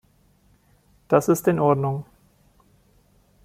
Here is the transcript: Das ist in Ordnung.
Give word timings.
Das 1.09 1.27
ist 1.27 1.47
in 1.47 1.59
Ordnung. 1.59 2.05